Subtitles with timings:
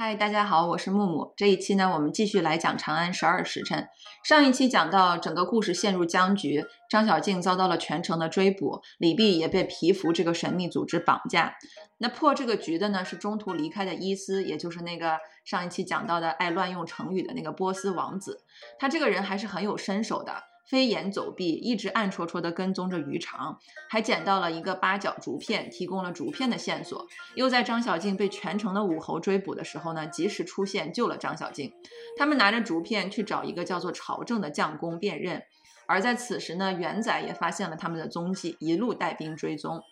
[0.00, 1.34] 嗨，大家好，我是木木。
[1.36, 3.88] 这一期呢，我们继续来讲长安十二时辰。
[4.22, 11.56] 上一期讲到整个故事陷入僵局，张小敬遭到了全城的追捕，李泌也被皮肤这个神秘组织绑架。
[11.96, 18.44] 那破这个局的呢，是中途离开的伊斯，也就是那个上一期讲到的爱乱用成语的那个波斯王子。
[18.78, 20.32] 他这个人还是很有身手的。
[20.68, 23.58] 飞檐走壁，一直暗戳戳地跟踪着于长，
[23.88, 27.06] 还捡到了一个八角竹片，提供了竹片的线索。
[27.34, 31.72] 又在张小静被全城的武侯追捕的时候呢，及时出现救了张小静。
[32.18, 35.42] 他们拿着竹片去找一个叫做朝政的将工辨认。
[35.86, 39.82] 而在此时呢，元载也发现了他们的踪迹，一路带兵追踪。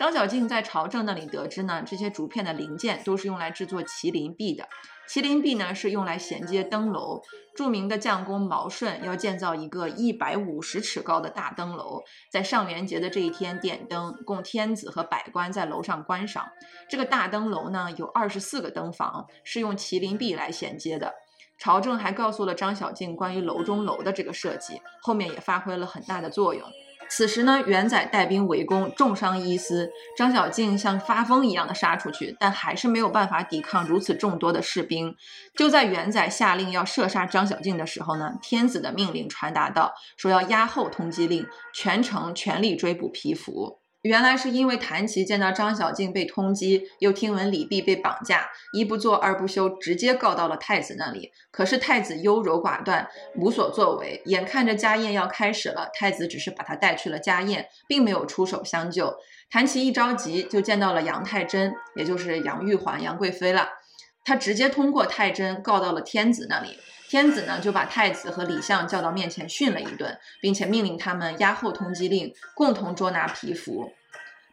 [0.00, 4.66] 张小静在朝政那里得知呢，这些竹片的零件都是用来制作麒麟臂的。
[5.06, 7.20] 麒麟臂呢是用来衔接灯楼。
[7.54, 16.48] 著名的匠工毛顺要建造一个一百五十尺高的大灯楼，在上元节的这一天点灯，供天子和百官在楼上观赏。
[16.88, 21.12] 这个大灯楼呢有二十四个灯房，是用麒麟臂来衔接的。
[21.58, 26.66] 朝政还告诉了张小敬关于楼中楼的这个设计，后面也发挥了很大的作用。
[27.10, 29.90] 此时呢，元载带兵围攻，重伤伊斯。
[30.16, 35.16] 张小静像发疯一样的杀出去，但还是没有办法抵抗如此众多的士兵。
[35.56, 41.44] 就在元载下令要射杀张小静的时候呢，天子的命令传达到，说要压后通缉令，
[41.74, 43.79] 全城全力追捕皮福。
[44.02, 51.30] 原来是因为谭琪见到张小静被通缉，又听闻李泌被绑架，一不做二不休，直接告到了太子那里。
[51.50, 54.22] 可是太子优柔寡断，无所作为。
[54.24, 59.14] 眼看着家宴要开始了，太子只是把他带去了家宴，并没有出手相救。
[59.50, 63.68] 谭琪一着急，就见到了杨太真，也就是杨玉环、杨贵妃了。
[64.24, 66.78] 他直接通过太真告到了天子那里。
[67.10, 73.92] 天子呢就把太子和李相叫到面前训了一顿，并且命令他们押后通缉令，共同捉拿皮肤。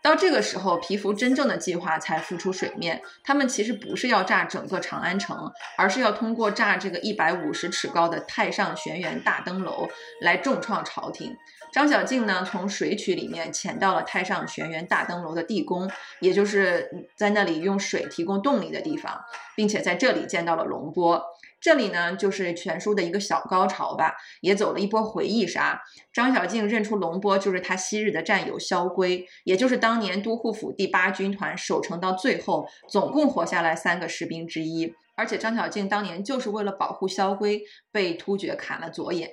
[0.01, 3.03] 到这个时候，皮肤真正的计划才浮出水面。
[3.23, 9.87] 他们其实不是要炸整个长安城，而是要通过炸这个一百五十尺高的太上玄元大灯楼
[10.21, 11.37] 来重创朝廷。
[11.71, 15.87] 张小敬呢，从水曲里面潜到了太上玄元大灯楼的地宫，
[16.21, 19.21] 也就是在那里用水提供动力的地方，
[19.57, 21.21] 并且在这里见到了龙波。
[21.59, 25.81] 这里呢，就是全书的一个小高潮吧，也走了一波回忆杀。
[26.13, 34.93] 张小敬认出龙波就是他昔日的战友萧规，也就是当年都护府第八军团守城到最后，总共活下来三个士兵之一。
[35.15, 39.31] 而且张小敬当年就是为了保护萧规，被突厥砍了左眼。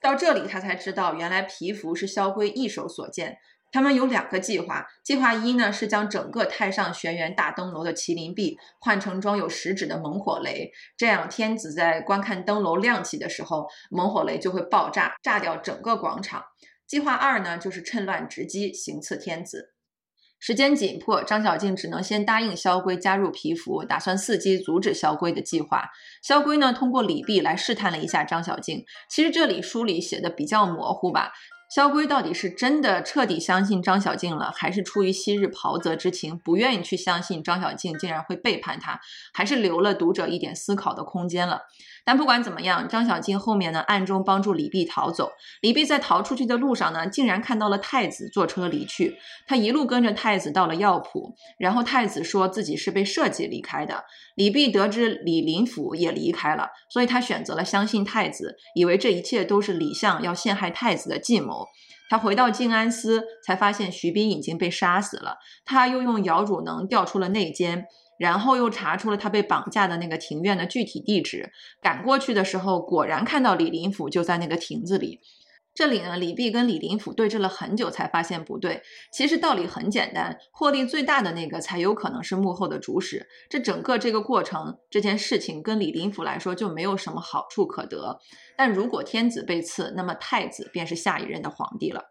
[0.00, 3.36] 到这里，他才知道原来皮肤是萧规一手所建。
[3.70, 16.44] 他们有两个计划，计划一呢是将整个太上玄元大灯楼的麒麟臂换成装有食指的猛火雷，这样天子在观看灯楼亮起的时候，猛火雷就会爆炸，炸掉整个广场。
[16.86, 19.74] 计划二呢就是趁乱直击，行刺天子。
[20.40, 25.90] 时间紧迫，张小敬只能先答应萧规加入皮肤，打算伺机阻止萧规的计划。
[26.22, 31.32] 萧规呢通过李泌来试探了一下张小敬，其实这里书里写的比较模糊吧。
[31.68, 38.98] 萧规到底是真的彻底相信张小静了，还是出于昔日袍泽之情，不愿意去相信张小静竟然会背叛他，
[39.34, 41.62] 还是留了读者一点思考的空间了？
[42.06, 45.32] 但不管怎么样，张小静后面呢暗中帮助李泌逃走。
[45.60, 49.18] 李泌在逃出去的路上呢，竟然看到了太子坐车离去。
[49.46, 54.04] 他一路跟着太子到了药铺，然后太子说自己是被设计离开的。
[54.36, 61.57] 李泌得知李林甫也离开了，所以他选择了相信太子，以为这一切都是李相要陷害太子的计谋。
[62.10, 65.38] 他回到静安寺，才发现徐斌已经被杀死了。
[65.64, 67.86] 他又用姚汝能调出了内奸。
[68.18, 75.20] 然后又查出了他被绑架的那个庭院的具体地址，赶过去的时候，果然看到李林甫就在那个亭子里。
[75.74, 78.82] 这里呢，李泌跟李林甫对峙了很久，才发现不对。
[79.12, 83.28] 其实道理很简单，获利最大的那个才有可能是幕后的主使。
[83.48, 88.18] 这整个这个过程，这件事情跟李林甫来说就没有什么好处可得。
[88.56, 92.06] 但如果天子被刺，那么太子便是下一任的皇帝了。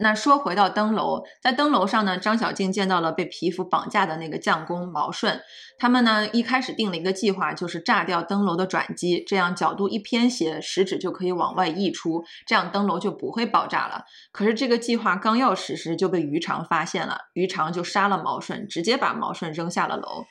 [0.00, 5.40] 那说回到登楼，在登楼上呢，张小静见到了被皮肤绑架的那个匠工毛顺。
[5.78, 14.04] 他们呢一开始定了一个计划，就是炸掉登楼的转机，这样角度一偏斜，石纸就可以往外溢出，这样登楼就不会爆炸了。
[14.32, 20.24] 可是这个计划刚要实施，就被于长发现了，于长就杀了毛顺，直接把毛顺扔下了楼。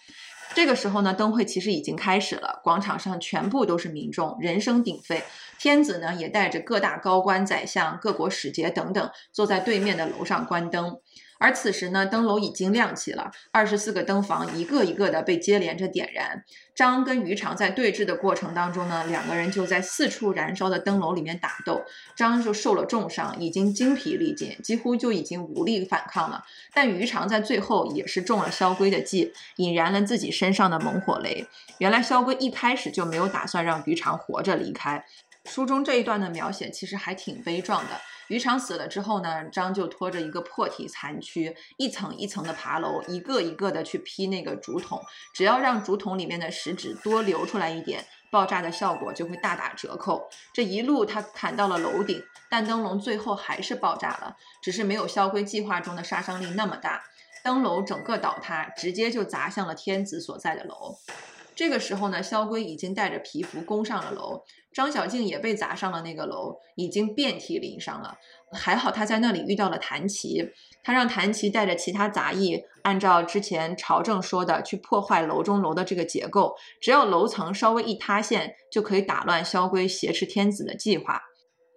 [0.56, 5.24] 这个时候呢，灯会其实已经开始了，广场上全部都是民众，人声鼎沸。
[5.60, 11.00] 天子呢，也带着各大高官、宰相、各国使节等等，坐在对面的楼上观灯。
[11.40, 16.44] 而此时呢，灯楼已经亮起了，二十四个灯房一个一个的被接连着点燃。
[16.76, 21.84] 张跟于常在对峙的过程当中呢，两个人就在四处燃烧的灯楼里面打斗。
[22.16, 26.44] 张就受了重伤，已经精疲力尽，几乎就已经无力反抗了。
[26.74, 31.48] 但于常在最后也是中了萧规的计，引燃了自己身上的猛火雷。
[31.80, 35.04] 原来萧规一开始就没有打算让于常活着离开。
[35.48, 38.00] 书中这一段的描写其实还挺悲壮的。
[38.28, 45.02] 于长死了之后呢，张就拖着一个破体残躯，一层一层的爬楼，一个一个的去劈那个竹筒。
[45.34, 50.28] 只要让竹筒里面的石纸多流出来一点，爆炸的效果就会大打折扣。
[50.54, 57.02] 这一路他砍到了楼顶，但灯笼最后还是爆炸了，只是没有萧规计划中的杀伤力那么大。
[57.46, 60.98] 灯楼整个倒塌，直接就砸向了天子所在的楼。
[61.58, 68.16] 这个时候呢，萧规已经带着皮符攻上了楼，张小静也被砸上了那个楼，已经遍体鳞伤了。
[68.52, 70.52] 还好他在那里遇到了谭琪，
[70.84, 81.20] 他让谭琪带着其他杂役，按照之前朝政说的去破坏楼中楼的这个结构，只要楼层稍微一塌陷，就可以打乱萧规挟持天子的计划。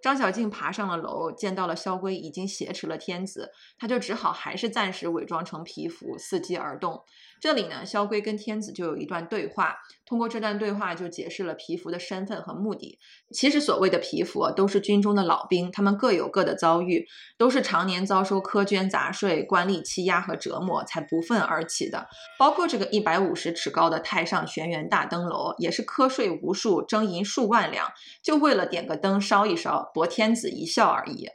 [0.03, 7.03] 张小静爬上了楼，见到了萧规已经挟持了天子，他就只好还是暂时伪装成皮肤，伺机而动。
[7.41, 12.99] 这里呢，萧规跟天子就有一段对话，通过这段对话就解释了皮肤的身份和目的。
[13.33, 17.07] 其实所谓的皮肤都是军中的老兵，他们各有各的遭遇，
[17.39, 22.07] 都是常年遭受苛捐杂税、官吏欺压和折磨才不愤而起的。
[22.37, 27.91] 包括这个一百五十尺高的太上玄元大灯楼，也是瞌睡无数，征银数万两，
[28.21, 31.27] 就为了点个灯烧一烧，博天子一笑而已。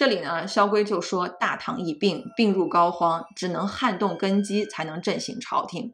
[0.00, 5.92] 这里呢，萧规就说：“大唐已病，病入膏肓，只能撼动根基，才能振兴朝廷。”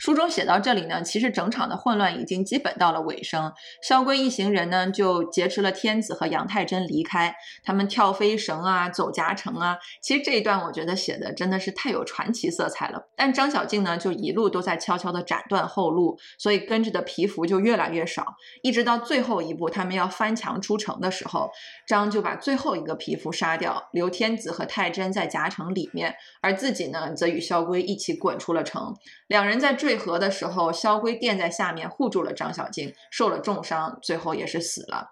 [0.00, 3.52] 书中写到这里呢，其实整场的混乱已经基本到了尾声。
[3.86, 7.34] 萧规一行人呢，就劫持了天子和杨太真离开。
[7.62, 9.76] 他们跳飞绳啊，走夹城啊。
[10.00, 13.10] 其实这一段我觉得写的真的是太有传奇色彩了。
[13.14, 18.34] 但张小静呢，就一路都在悄悄地斩断后路，所以跟着的皮肤就越来越少。
[18.62, 21.50] 一直到最后一步，他们要翻墙出城的时候，
[21.86, 28.94] 张就把最后一个皮肤杀掉，留天子和太真在夹城里面，而自己呢，则与萧规一起滚出了城。
[29.26, 35.10] 两人在坠河的时候，萧规垫在下面护住了张小静，受了重伤，最后也是死了。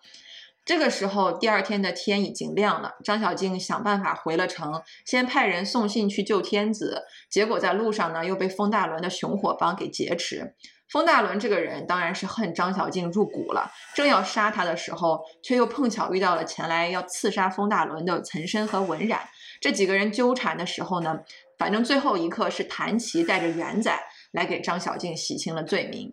[0.65, 10.55] 这个时候，第二天的天已经亮了，张小静想办法回了城，先派人送信去救天子，结果在路上呢又被封大伦的熊火帮给劫持。
[10.89, 19.29] 封大伦这个人当然是恨张小静入骨了，正要杀他的时候，却又碰巧遇到了前来要刺杀封大伦的岑参和文冉。
[19.61, 21.19] 这几个人纠缠的时候呢。
[21.59, 23.93] 反正最后一刻是谭琪带着元仔
[24.31, 26.13] 来给张小静洗清了罪名。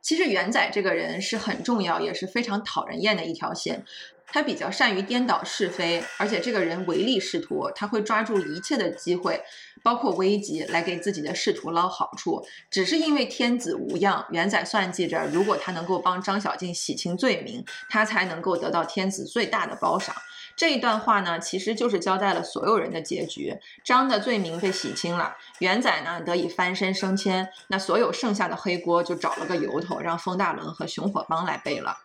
[0.00, 3.84] 其实元仔这个人是很重要，也是非常讨人厌的一条线。
[4.26, 9.40] 他比较善于颠倒是非，而且这个人唯利是图，他会抓住一切的机会，
[9.84, 12.42] 包括危机，来给自己的仕途捞好处。
[12.70, 20.16] 只是因为天子无恙，元载算计着，如果他能够帮张小静洗清罪名，他才能够得到天子最大的褒赏。
[20.56, 23.58] 这一段话呢，其实就是交代了所有人的结局。
[23.84, 31.98] 张的罪名被洗清了，元载呢得以翻身升迁，那所有剩下的黑锅就找了个由头，让封大伦和熊火帮来背了。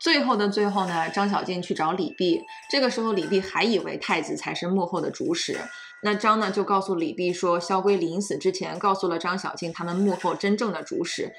[0.00, 5.58] 最后的最后呢，张小静去找李泌，这个时候李泌还以为太子才是幕后的主使，
[6.04, 11.32] 那张呢就告诉李泌说，萧规临死之前告诉了张小静他们幕后真正的主使，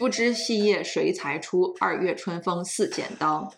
[0.00, 3.54] 不知细叶谁裁出，二月春风似剪刀。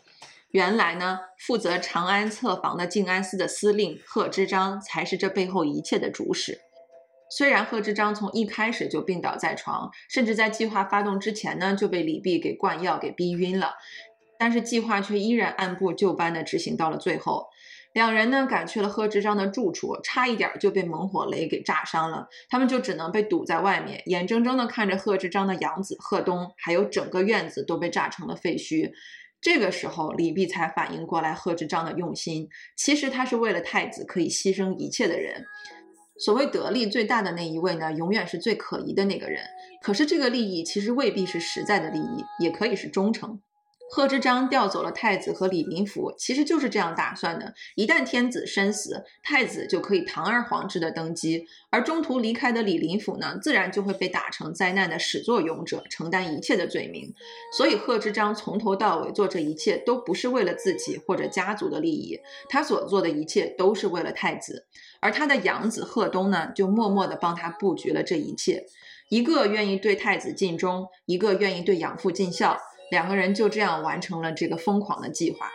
[0.50, 6.60] 原来呢，负责长安侧防的静安司的司令贺知章才是这背后一切的主使。
[7.30, 13.76] 虽然贺知章从一开始就病倒在床，甚至在计划发动之前呢就被李泌给灌药给逼晕了，
[14.38, 17.48] 但是计划却依然按部就班的执行到了最后。
[17.94, 28.90] 两人呢赶去了贺知章的住处，差一点就被猛火雷给炸伤了，他们就只能被堵在外面，眼睁睁的看着贺知章的养子贺东，还有整个院子都被炸成了废墟。
[29.40, 32.48] 这个时候，李泌才反应过来贺知章的用心。
[32.76, 35.44] 其实他是为了太子可以牺牲一切的人。
[36.24, 39.42] 所谓得利最大的那一位呢，永远是最可疑的那个人。
[39.82, 43.40] 可是这个利益其实未必是实在的利益，也可以是忠诚。
[43.94, 47.52] 贺知章调走了太子和李林甫，其实就是这样打算的。
[47.74, 57.12] 一旦天子身死，太子就可以堂而皇之的登基，而中途离开的李林甫呢，自然就会被打成灾难的始作俑者，承担一切的罪名。
[57.54, 62.18] 所以贺知章从头到尾做这一切，都不是为了自己或者家族的利益，
[62.48, 64.64] 他所做的一切都是为了太子。
[65.00, 68.64] 而他的养子贺东呢，就默默地帮他布局了这一切，
[69.10, 72.58] 一个愿意对太子尽忠，一个愿意对养父尽孝。
[72.92, 75.50] 两个人就这样完成了这个疯狂的计划。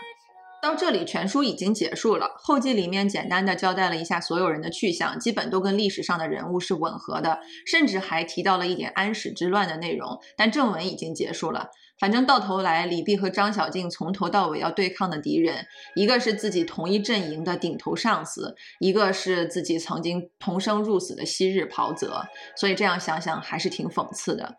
[0.59, 2.31] 到这里，全书已经结束了。
[2.39, 10.19] 后记里面简单的交代了一下所有人的去向，基本都跟历史上的人物是吻合的，甚至还提到了一点安史之乱的内容。
[10.35, 11.69] 但正文已经结束了。
[11.99, 22.23] 反正到头来，李泌和张小敬从头到尾要对抗的敌人，一个是自己同一阵营的顶头上司，一个是自己曾经同生入死的昔日袍泽。
[22.55, 24.55] 所以这样想想，还是挺讽刺的。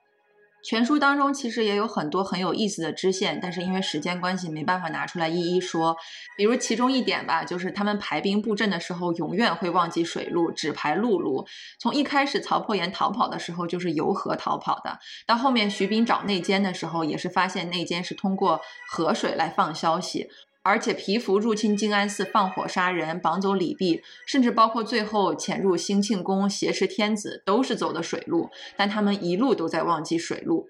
[0.63, 5.97] 全书当中其实也有很多很有意思的支线，但是因为时间关系没办法拿出来一一说。
[6.37, 11.47] 比如其中一点吧，就是他们排兵布阵的时候永远会忘记水路，只排陆路。
[11.79, 18.61] 从一开始曹破岩逃跑的时候就是游河逃跑的，到后面徐斌找内奸的时候也是发现内奸是通过
[18.91, 20.29] 河水来放消息。
[20.63, 28.51] 而且皮福入侵静安寺，放火杀人，绑走李泌，甚至包括最后潜入兴庆宫挟持天子，都是走的水路。
[28.77, 30.69] 但他们一路都在忘记水路。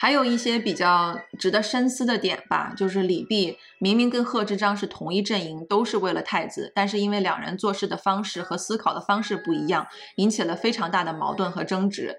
[0.00, 12.16] 还有一些比较值得深思的点吧，就是李泌明明跟贺知章是同一阵营，都是为了太子，但是因为两人做事的方式和思考的方式不一样，引起了非常大的矛盾和争执。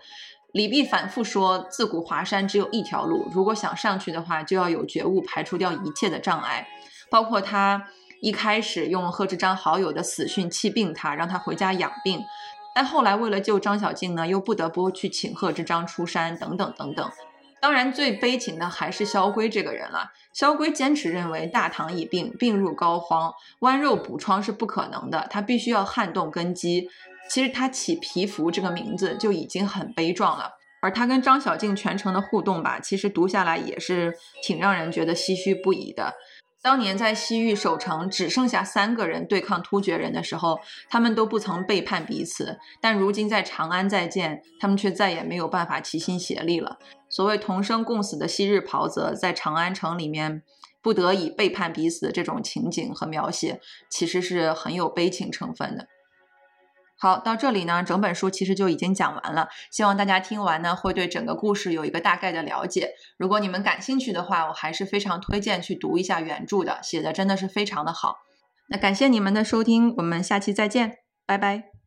[0.51, 6.67] 李泌反复说，自古华山只有一条路，如果想上去的话，就要有觉悟，排除掉一切的障碍。
[7.11, 7.87] 包括他
[8.21, 12.23] 一开始用贺知章好友的死讯气病他，让他回家养病，
[12.73, 17.11] 但后来为了救张小敬呢，又不得不去请贺知章出山，等等等等。
[17.61, 20.11] 当然，最悲情的还是萧规这个人了。
[20.33, 26.89] 萧规坚持认为大唐已病，病入膏肓，剜肉补疮是不可能的，他必须要撼动根基。
[27.29, 36.15] 其实他起皮肤这个名字就已经很悲壮了，而他跟张小静全程的互动吧，其实读下来也是挺让人觉得唏嘘不已的。
[36.61, 40.59] 当年在西域守城，只剩下三个人对抗突厥人的时候，
[40.89, 42.59] 他们都不曾背叛彼此。
[42.81, 46.77] 但如今在长安再见，他们却再也没有办法齐心协力了。
[47.07, 50.43] 所谓同生共死的昔日袍泽，在长安城里面
[50.81, 55.87] 不得已背叛彼此的这种情景和描写，其实是很有悲情成分的。
[56.99, 59.47] 好，到这里呢，整本书其实就已经讲完了。
[59.71, 62.91] 希望大家听完呢，会对整个故事有一个大概的了解。
[63.17, 68.17] 如果你们感兴趣的话，我还是非常推荐去读一下原著的，写的真的是非常的好。
[68.67, 71.78] 那感谢你们的收听，我们下期再见，拜拜。